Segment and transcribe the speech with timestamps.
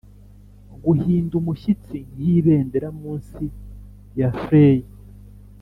[0.83, 3.43] guhinda umushyitsi nkibendera munsi
[4.19, 4.83] ya flail.